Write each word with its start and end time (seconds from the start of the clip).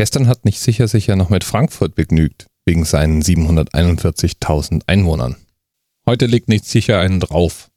Gestern 0.00 0.28
hat 0.28 0.46
nicht 0.46 0.58
sicher 0.58 0.88
sicher 0.88 1.14
noch 1.14 1.28
mit 1.28 1.44
Frankfurt 1.44 1.94
begnügt, 1.94 2.46
wegen 2.64 2.86
seinen 2.86 3.20
741.000 3.20 4.84
Einwohnern. 4.86 5.36
Heute 6.06 6.24
legt 6.24 6.48
nicht 6.48 6.64
sicher 6.64 6.98
einen 6.98 7.20
drauf. 7.20 7.68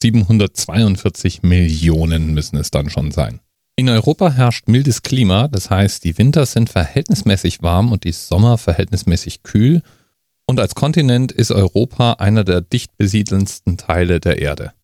742 0.00 1.42
Millionen 1.42 2.32
müssen 2.32 2.58
es 2.58 2.70
dann 2.70 2.90
schon 2.90 3.10
sein. 3.10 3.40
In 3.74 3.88
Europa 3.88 4.30
herrscht 4.30 4.68
mildes 4.68 5.02
Klima, 5.02 5.48
das 5.48 5.68
heißt, 5.68 6.04
die 6.04 6.16
Winter 6.16 6.46
sind 6.46 6.70
verhältnismäßig 6.70 7.60
warm 7.62 7.90
und 7.90 8.04
die 8.04 8.12
Sommer 8.12 8.56
verhältnismäßig 8.56 9.42
kühl. 9.42 9.82
Und 10.46 10.60
als 10.60 10.76
Kontinent 10.76 11.32
ist 11.32 11.50
Europa 11.50 12.12
einer 12.20 12.44
der 12.44 12.60
dicht 12.60 12.96
besiedelndsten 12.98 13.78
Teile 13.78 14.20
der 14.20 14.38
Erde. 14.38 14.74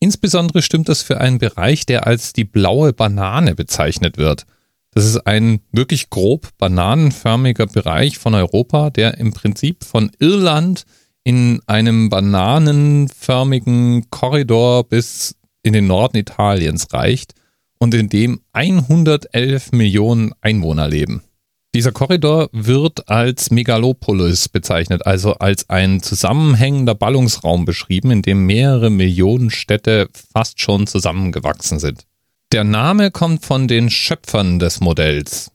Insbesondere 0.00 0.62
stimmt 0.62 0.88
das 0.88 1.02
für 1.02 1.20
einen 1.20 1.40
Bereich, 1.40 1.84
der 1.84 2.06
als 2.06 2.32
die 2.32 2.44
blaue 2.44 2.94
Banane 2.94 3.54
bezeichnet 3.54 4.16
wird. 4.16 4.46
Das 4.94 5.04
ist 5.04 5.26
ein 5.26 5.60
wirklich 5.70 6.10
grob 6.10 6.48
bananenförmiger 6.58 7.66
Bereich 7.66 8.18
von 8.18 8.34
Europa, 8.34 8.90
der 8.90 9.18
im 9.18 9.32
Prinzip 9.32 9.84
von 9.84 10.10
Irland 10.18 10.84
in 11.24 11.60
einem 11.66 12.08
bananenförmigen 12.08 14.10
Korridor 14.10 14.88
bis 14.88 15.36
in 15.62 15.74
den 15.74 15.86
Norden 15.86 16.16
Italiens 16.16 16.92
reicht 16.92 17.34
und 17.78 17.94
in 17.94 18.08
dem 18.08 18.40
111 18.52 19.72
Millionen 19.72 20.32
Einwohner 20.40 20.88
leben. 20.88 21.22
Dieser 21.74 21.92
Korridor 21.92 22.48
wird 22.52 23.10
als 23.10 23.50
Megalopolis 23.50 24.48
bezeichnet, 24.48 25.06
also 25.06 25.34
als 25.34 25.68
ein 25.68 26.02
zusammenhängender 26.02 26.94
Ballungsraum 26.94 27.66
beschrieben, 27.66 28.10
in 28.10 28.22
dem 28.22 28.46
mehrere 28.46 28.88
Millionen 28.88 29.50
Städte 29.50 30.08
fast 30.32 30.60
schon 30.60 30.86
zusammengewachsen 30.86 31.78
sind. 31.78 32.07
Der 32.50 32.64
Name 32.64 33.10
kommt 33.10 33.44
von 33.44 33.68
den 33.68 33.90
Schöpfern 33.90 34.58
des 34.58 34.80
Modells. 34.80 35.50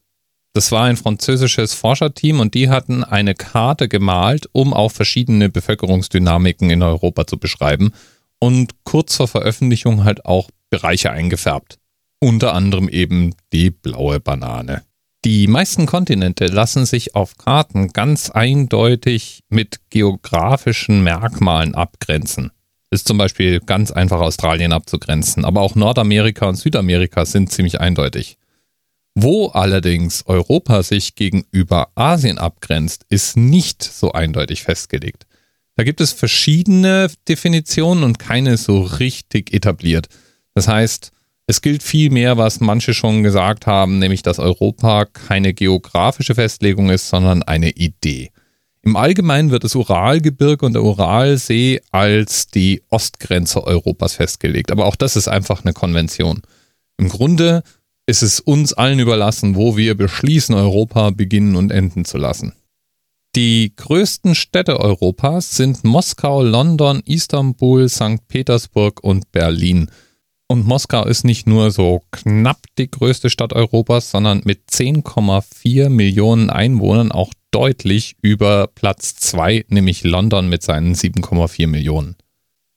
Das 0.54 0.72
war 0.72 0.84
ein 0.84 0.96
französisches 0.96 1.74
Forscherteam 1.74 2.40
und 2.40 2.54
die 2.54 2.70
hatten 2.70 3.04
eine 3.04 3.34
Karte 3.34 3.88
gemalt, 3.88 4.48
um 4.52 4.76
auch 4.76 4.92
verschiedene 4.92 5.50
Bevölkerungsdynamiken 5.50 6.70
in 6.70 6.84
Europa 6.84 7.26
zu 7.26 7.40
beschreiben 7.40 7.94
und 8.38 8.74
kurz 8.84 9.16
vor 9.16 9.28
Veröffentlichung 9.28 10.04
halt 10.04 10.26
auch 10.26 10.52
Bereiche 10.70 11.10
eingefärbt. 11.10 11.80
Unter 12.20 12.54
anderem 12.54 12.88
eben 12.88 13.34
die 13.52 13.72
blaue 13.72 14.20
Banane. 14.20 14.84
Die 15.26 15.48
meisten 15.48 15.88
Kontinente 15.88 16.46
lassen 16.46 16.86
sich 16.86 17.16
auf 17.16 17.38
Karten 17.38 17.88
ganz 17.88 18.30
eindeutig 18.30 19.42
mit 19.50 19.80
geografischen 19.90 21.04
Merkmalen 21.04 21.74
abgrenzen. 21.74 22.52
Ist 22.94 23.08
zum 23.08 23.18
Beispiel 23.18 23.60
ganz 23.60 23.90
einfach 23.90 24.20
Australien 24.20 24.72
abzugrenzen, 24.72 25.46
aber 25.46 25.62
auch 25.62 25.74
Nordamerika 25.74 26.46
und 26.46 26.58
Südamerika 26.58 27.26
sind 27.26 27.52
ziemlich 27.52 27.82
eindeutig. 27.82 28.38
Wo 29.16 29.48
allerdings 29.48 30.28
Europa 30.28 30.84
sich 30.84 31.16
gegenüber 31.16 31.88
Asien 31.96 32.38
abgrenzt, 32.38 33.08
ist 33.10 33.36
nicht 33.36 33.82
so 33.82 34.12
eindeutig 34.12 34.62
festgelegt. 34.62 35.26
Da 35.76 35.84
gibt 35.84 36.02
es 36.02 36.12
verschiedene 36.12 37.10
Definitionen 37.28 38.04
und 38.04 38.20
keine 38.20 38.58
so 38.58 38.82
richtig 38.82 39.52
etabliert. 39.56 40.06
Das 40.54 40.68
heißt, 40.68 41.12
es 41.48 41.64
gilt 41.64 41.82
vielmehr, 41.82 42.38
was 42.38 42.60
manche 42.60 42.94
schon 42.94 43.24
gesagt 43.24 43.66
haben, 43.66 43.98
nämlich 43.98 44.22
dass 44.22 44.38
Europa 44.38 45.06
keine 45.06 45.56
geografische 45.56 46.36
Festlegung 46.36 46.92
ist, 46.92 47.10
sondern 47.10 47.42
eine 47.42 47.72
Idee. 47.72 48.30
Im 48.86 48.98
Allgemeinen 48.98 49.50
wird 49.50 49.64
das 49.64 49.76
Uralgebirge 49.76 50.66
und 50.66 50.74
der 50.74 50.84
Uralsee 50.84 51.80
als 51.92 52.48
die 52.48 52.84
Ostgrenze 52.90 53.64
Europas 53.64 54.16
festgelegt. 54.16 54.72
Aber 54.72 54.86
auch 54.86 54.98
das 54.98 55.16
ist 55.16 55.30
einfach 55.30 55.64
eine 55.64 55.72
Konvention. 55.72 56.42
Im 56.98 57.08
Grunde 57.08 57.64
ist 58.06 58.24
es 58.24 58.42
uns 58.42 58.74
allen 58.74 59.00
überlassen, 59.00 59.56
wo 59.56 59.78
wir 59.78 59.96
beschließen, 59.96 60.54
Europa 60.54 61.12
beginnen 61.12 61.56
und 61.56 61.72
enden 61.72 62.04
zu 62.04 62.18
lassen. 62.18 62.54
Die 63.36 63.74
größten 63.76 64.36
Städte 64.36 64.80
Europas 64.80 65.56
sind 65.56 65.86
Moskau, 65.86 66.44
London, 66.44 67.02
Istanbul, 67.06 67.88
St. 67.88 68.28
Petersburg 68.28 69.02
und 69.02 69.32
Berlin. 69.32 69.90
Und 70.48 70.68
Moskau 70.68 71.06
ist 71.06 71.24
nicht 71.24 71.48
nur 71.48 71.72
so 71.72 72.04
knapp 72.12 72.60
die 72.78 72.92
größte 72.92 73.30
Stadt 73.30 73.54
Europas, 73.54 74.12
sondern 74.12 74.42
mit 74.44 74.70
10,4 74.70 75.90
Millionen 75.90 76.50
Einwohnern 76.50 77.12
auch 77.12 77.34
deutlich 77.54 78.16
über 78.22 78.68
Platz 78.68 79.16
2, 79.16 79.66
nämlich 79.70 80.04
London 80.04 80.50
mit 80.50 80.64
seinen 80.64 80.96
7,4 80.96 81.68
Millionen. 81.68 82.16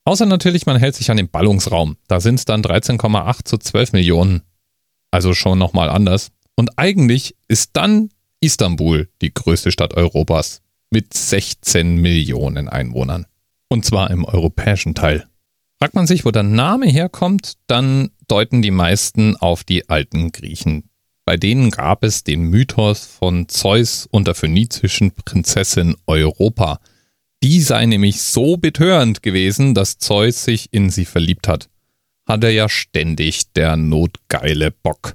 Außer 0.05 0.27
natürlich, 0.27 0.67
man 0.67 0.77
hält 0.77 0.95
sich 0.95 1.11
an 1.11 1.17
den 1.17 1.29
Ballungsraum. 1.29 1.97
Da 2.07 2.21
sind 2.21 2.37
es 2.37 2.45
dann 2.45 2.63
13,8 2.63 3.45
zu 3.45 3.59
12 3.59 3.93
Millionen. 3.93 4.43
Also 5.11 5.35
schon 5.35 5.59
nochmal 5.59 5.89
anders. 5.89 6.31
Und 6.55 6.79
eigentlich 6.79 7.35
ist 7.49 7.71
dann 7.73 8.11
Istanbul 8.41 9.09
die 9.23 9.35
größte 9.35 9.73
Stadt 9.73 9.95
Europas 9.95 10.63
mit 10.91 11.13
16 11.13 11.97
Millionen 11.97 12.69
Einwohnern. 12.69 13.27
Und 13.69 13.85
zwar 13.85 14.11
im 14.11 14.25
europäischen 14.25 14.95
Teil. 14.95 15.27
Fragt 15.79 15.95
man 15.95 16.07
sich, 16.07 16.25
wo 16.25 16.31
der 16.31 16.43
Name 16.43 16.87
herkommt, 16.87 17.55
dann 17.67 18.11
deuten 18.29 18.63
die 18.63 18.71
meisten 18.71 19.37
auf 19.37 19.65
die 19.65 19.89
alten 19.89 20.33
Griechen. 20.33 20.89
Bei 21.27 21.37
denen 21.37 21.73
gab 21.73 22.05
es 22.05 22.23
den 22.23 22.43
Mythos 22.43 23.05
von 23.05 23.49
Zeus 23.49 24.07
und 24.09 24.29
der 24.29 24.37
phönizischen 24.37 25.11
Prinzessin 25.11 25.97
Europa. 26.07 26.79
Die 27.43 27.61
sei 27.61 27.85
nämlich 27.85 28.23
so 28.23 28.57
betörend 28.57 29.25
gewesen, 29.25 29.75
dass 29.75 29.99
Zeus 29.99 30.45
sich 30.45 30.73
in 30.73 30.89
sie 30.89 31.05
verliebt 31.05 31.49
hat. 31.49 31.69
Hat 32.29 32.45
er 32.45 32.51
ja 32.51 32.69
ständig, 32.69 33.53
der 33.55 33.77
notgeile 33.77 34.71
Bock. 34.71 35.15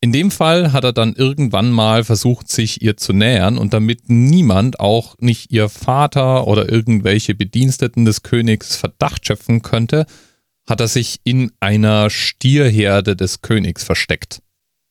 In 0.00 0.10
dem 0.10 0.30
Fall 0.30 0.72
hat 0.72 0.84
er 0.84 0.94
dann 0.94 1.14
irgendwann 1.14 1.70
mal 1.70 2.02
versucht, 2.02 2.48
sich 2.48 2.80
ihr 2.80 2.96
zu 2.96 3.12
nähern 3.12 3.58
und 3.58 3.74
damit 3.74 4.08
niemand, 4.08 4.80
auch 4.80 5.18
nicht 5.18 5.52
ihr 5.52 5.68
Vater 5.68 6.46
oder 6.46 6.70
irgendwelche 6.70 7.34
Bediensteten 7.34 8.06
des 8.06 8.22
Königs 8.22 8.76
Verdacht 8.76 9.26
schöpfen 9.26 9.60
könnte, 9.60 10.06
hat 10.66 10.80
er 10.80 10.88
sich 10.88 11.20
in 11.24 11.52
einer 11.60 12.08
Stierherde 12.08 13.16
des 13.16 13.42
Königs 13.42 13.84
versteckt. 13.84 14.40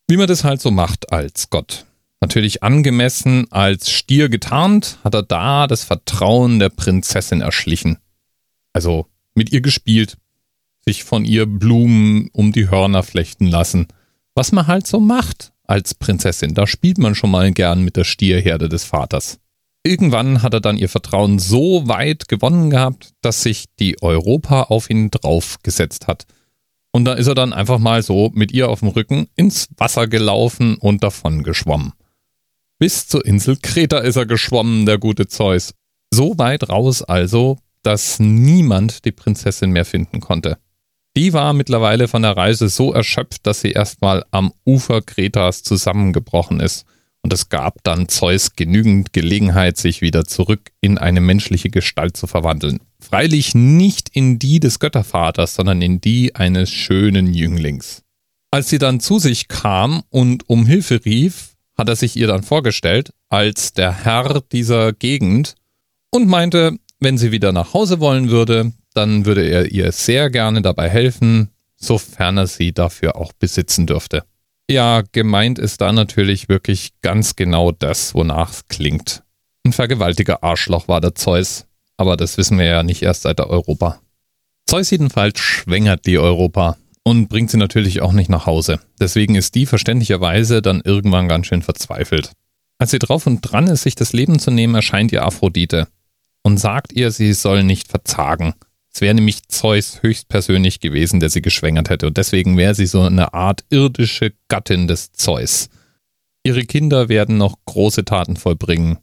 Wie 0.07 0.17
man 0.17 0.27
das 0.27 0.43
halt 0.43 0.61
so 0.61 0.71
macht 0.71 1.11
als 1.11 1.49
Gott. 1.49 1.85
Natürlich 2.21 2.63
angemessen 2.63 3.51
als 3.51 3.89
Stier 3.91 4.29
getarnt, 4.29 4.97
hat 5.03 5.13
er 5.13 5.23
da 5.23 5.67
das 5.67 5.83
Vertrauen 5.83 6.59
der 6.59 6.69
Prinzessin 6.69 7.41
erschlichen. 7.41 7.97
Also 8.73 9.07
mit 9.33 9.51
ihr 9.51 9.61
gespielt, 9.61 10.17
sich 10.85 11.03
von 11.03 11.25
ihr 11.25 11.45
Blumen 11.45 12.29
um 12.33 12.51
die 12.51 12.69
Hörner 12.69 13.03
flechten 13.03 13.47
lassen– 13.47 13.87
was 14.35 14.51
man 14.51 14.67
halt 14.67 14.85
so 14.85 14.99
macht 14.99 15.53
als 15.63 15.95
Prinzessin. 15.95 16.53
Da 16.53 16.67
spielt 16.67 16.97
man 16.97 17.15
schon 17.15 17.31
mal 17.31 17.51
gern 17.51 17.83
mit 17.83 17.95
der 17.95 18.03
Stierherde 18.03 18.69
des 18.69 18.83
Vaters. 18.83 19.39
Irgendwann 19.83 20.41
hat 20.41 20.53
er 20.53 20.61
dann 20.61 20.77
ihr 20.77 20.89
Vertrauen 20.89 21.39
so 21.39 21.87
weit 21.87 22.27
gewonnen 22.27 22.69
gehabt, 22.69 23.13
dass 23.21 23.43
sich 23.43 23.65
die 23.79 24.01
Europa 24.01 24.63
auf 24.63 24.89
ihn 24.89 25.09
draufgesetzt 25.09 26.07
hat. 26.07 26.25
Und 26.95 27.03
da 27.03 27.11
ist 27.11 27.27
er 27.27 27.35
dann 27.35 27.51
einfach 27.51 27.77
mal 27.77 28.01
so 28.01 28.31
mit 28.35 28.53
ihr 28.53 28.69
auf 28.69 28.79
dem 28.79 28.87
Rücken 28.87 29.27
ins 29.35 29.67
Wasser 29.75 30.07
gelaufen 30.07 30.77
und 30.77 31.03
davon 31.03 31.43
geschwommen. 31.43 31.91
Bis 32.79 33.05
zur 33.09 33.25
Insel 33.25 33.57
Kreta 33.61 33.97
ist 33.97 34.15
er 34.15 34.25
geschwommen, 34.25 34.85
der 34.85 34.97
gute 34.97 35.27
Zeus. 35.27 35.73
So 36.09 36.37
weit 36.37 36.69
raus 36.69 37.03
also, 37.03 37.57
dass 37.83 38.21
niemand 38.21 39.03
die 39.03 39.11
Prinzessin 39.11 39.71
mehr 39.71 39.83
finden 39.83 40.21
konnte. 40.21 40.57
Die 41.17 41.33
war 41.33 41.51
mittlerweile 41.51 42.07
von 42.07 42.21
der 42.21 42.37
Reise 42.37 42.69
so 42.69 42.93
erschöpft, 42.93 43.45
dass 43.45 43.59
sie 43.59 43.73
erstmal 43.73 44.23
am 44.31 44.53
Ufer 44.65 45.01
Kretas 45.01 45.63
zusammengebrochen 45.63 46.61
ist. 46.61 46.85
Und 47.25 47.33
es 47.33 47.49
gab 47.49 47.81
dann 47.81 48.07
Zeus 48.07 48.55
genügend 48.55 49.11
Gelegenheit, 49.11 49.77
sich 49.77 50.01
wieder 50.01 50.25
zurück 50.25 50.69
in 50.79 50.99
eine 50.99 51.21
menschliche 51.21 51.71
Gestalt 51.71 52.15
zu 52.15 52.27
verwandeln. 52.27 52.81
Freilich 52.99 53.55
nicht 53.55 54.09
in 54.09 54.37
die 54.37 54.59
des 54.59 54.77
Göttervaters, 54.77 55.55
sondern 55.55 55.81
in 55.81 55.99
die 55.99 56.35
eines 56.35 56.69
schönen 56.69 57.33
Jünglings. 57.33 58.03
Als 58.51 58.69
sie 58.69 58.77
dann 58.77 58.99
zu 58.99 59.17
sich 59.17 59.47
kam 59.47 60.03
und 60.11 60.47
um 60.47 60.67
Hilfe 60.67 61.03
rief, 61.03 61.55
hat 61.75 61.89
er 61.89 61.95
sich 61.95 62.15
ihr 62.15 62.27
dann 62.27 62.43
vorgestellt 62.43 63.09
als 63.29 63.73
der 63.73 64.05
Herr 64.05 64.43
dieser 64.51 64.93
Gegend 64.93 65.55
und 66.11 66.27
meinte, 66.27 66.77
wenn 66.99 67.17
sie 67.17 67.31
wieder 67.31 67.51
nach 67.51 67.73
Hause 67.73 67.99
wollen 67.99 68.29
würde, 68.29 68.71
dann 68.93 69.25
würde 69.25 69.49
er 69.49 69.71
ihr 69.71 69.91
sehr 69.91 70.29
gerne 70.29 70.61
dabei 70.61 70.89
helfen, 70.89 71.49
sofern 71.75 72.37
er 72.37 72.45
sie 72.45 72.71
dafür 72.71 73.15
auch 73.15 73.33
besitzen 73.33 73.87
dürfte. 73.87 74.25
Ja, 74.69 75.03
gemeint 75.11 75.59
ist 75.59 75.81
da 75.81 75.91
natürlich 75.91 76.49
wirklich 76.49 76.93
ganz 77.01 77.35
genau 77.35 77.71
das, 77.71 78.15
wonach 78.15 78.51
es 78.51 78.67
klingt. 78.67 79.23
Ein 79.63 79.73
vergewaltiger 79.73 80.43
Arschloch 80.43 80.87
war 80.87 81.01
der 81.01 81.13
Zeus, 81.13 81.65
aber 81.97 82.17
das 82.17 82.37
wissen 82.37 82.57
wir 82.57 82.65
ja 82.65 82.83
nicht 82.83 83.03
erst 83.03 83.23
seit 83.23 83.39
der 83.39 83.49
Europa. 83.49 83.99
Zeus 84.65 84.89
jedenfalls 84.89 85.39
schwängert 85.39 86.07
die 86.07 86.17
Europa 86.17 86.77
und 87.03 87.29
bringt 87.29 87.51
sie 87.51 87.57
natürlich 87.57 88.01
auch 88.01 88.11
nicht 88.11 88.29
nach 88.29 88.47
Hause. 88.47 88.79
Deswegen 88.99 89.35
ist 89.35 89.53
die 89.53 89.67
verständlicherweise 89.67 90.63
dann 90.63 90.81
irgendwann 90.83 91.27
ganz 91.27 91.45
schön 91.45 91.61
verzweifelt. 91.61 92.31
Als 92.79 92.91
sie 92.91 92.99
drauf 92.99 93.27
und 93.27 93.41
dran 93.41 93.67
ist, 93.67 93.83
sich 93.83 93.95
das 93.95 94.13
Leben 94.13 94.39
zu 94.39 94.49
nehmen, 94.49 94.73
erscheint 94.73 95.11
ihr 95.11 95.23
Aphrodite 95.23 95.87
und 96.41 96.57
sagt 96.57 96.91
ihr, 96.93 97.11
sie 97.11 97.33
soll 97.33 97.63
nicht 97.63 97.87
verzagen. 97.87 98.55
Es 98.95 99.01
wäre 99.01 99.13
nämlich 99.13 99.49
Zeus 99.49 100.03
höchstpersönlich 100.03 100.79
gewesen, 100.79 101.19
der 101.19 101.29
sie 101.29 101.41
geschwängert 101.41 101.89
hätte. 101.89 102.07
Und 102.07 102.15
deswegen 102.15 102.55
wäre 102.55 102.75
sie 102.75 102.85
so 102.85 103.01
eine 103.01 103.33
Art 103.33 103.65
irdische 103.69 104.31
Gattin 104.47 104.87
des 104.87 105.11
Zeus. 105.11 105.67
Ihre 106.43 106.63
Kinder 106.63 107.09
werden 107.09 107.35
noch 107.37 107.57
große 107.65 108.05
Taten 108.05 108.37
vollbringen. 108.37 108.99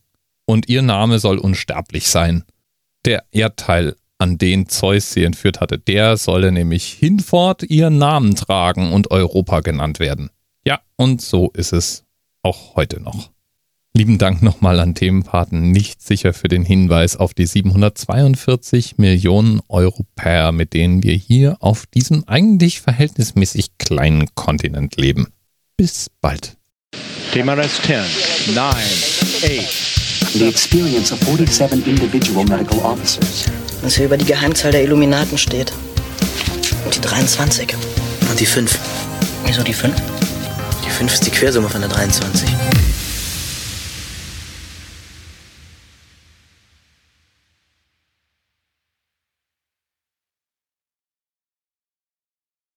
Und 0.47 0.71
ihr 0.71 0.81
Name 0.81 1.19
soll 1.19 1.37
unsterblich 1.37 2.09
sein. 2.09 2.45
Der 3.05 3.25
Erdteil, 3.33 3.95
an 4.17 4.39
den 4.39 4.67
Zeus 4.67 5.13
sie 5.13 5.25
entführt 5.25 5.61
hatte, 5.61 5.79
der 5.79 6.17
solle 6.17 6.53
nämlich 6.53 6.87
hinfort 6.87 7.63
ihren 7.65 7.99
Namen 7.99 8.35
tragen 8.35 8.95
und 8.95 9.11
Europa 9.11 9.61
genannt 9.61 10.01
werden. 10.01 10.31
Ja, 10.65 10.81
und 10.97 11.21
so 11.21 11.51
ist 11.51 11.75
es 11.75 12.07
auch 12.43 12.77
heute 12.77 12.99
noch. 12.99 13.31
Lieben 13.95 14.17
Dank 14.17 14.43
nochmal 14.43 14.81
an 14.81 14.95
Themenpaten 14.95 15.71
nicht 15.71 16.01
sicher 16.01 16.33
für 16.33 16.49
den 16.49 16.65
Hinweis 16.65 17.15
auf 17.15 17.35
die 17.35 17.45
742 17.45 18.97
Millionen 18.97 19.61
Europäer, 19.69 20.51
mit 20.51 20.73
denen 20.73 21.03
wir 21.03 21.13
hier 21.13 21.59
auf 21.61 21.85
diesem 21.85 22.27
eigentlich 22.27 22.81
verhältnismäßig 22.81 23.77
kleinen 23.77 24.35
Kontinent 24.35 24.97
leben. 24.97 25.27
Bis 25.77 26.09
bald. 26.23 26.57
TMRS 27.35 27.83
10, 27.83 28.55
9, 28.55 28.67
8. 28.67 30.33
The 30.33 30.49
experience 30.49 31.13
of 31.13 31.19
47 31.21 31.87
individual 31.87 32.47
medical 32.47 32.79
officers. 32.79 33.45
Was 33.83 33.97
hier 33.97 34.07
über 34.07 34.17
die 34.17 34.25
Geheimzahl 34.25 34.73
der 34.73 34.85
Illuminaten 34.85 35.37
steht. 35.37 35.71
Und 36.87 36.97
die 36.97 37.01
23. 37.03 37.75
Und 38.31 38.41
die 38.41 38.47
5. 38.47 38.79
Wieso 39.45 39.63
die 39.63 39.75
5? 39.75 39.95
Die 40.83 40.91
5 40.91 41.13
ist 41.13 41.27
die 41.27 41.31
Quersumme 41.31 41.69
von 41.69 41.83
der 41.83 41.91
23. 41.91 42.49